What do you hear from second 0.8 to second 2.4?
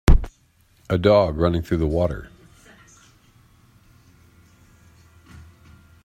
A dog running through the water.